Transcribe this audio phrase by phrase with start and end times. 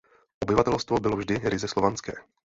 [0.43, 2.13] Obyvatelstvo bylo vždy ryze slovanské.